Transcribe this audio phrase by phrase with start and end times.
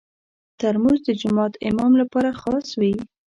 [0.59, 2.93] ترموز د جومات امام لپاره خاص وي.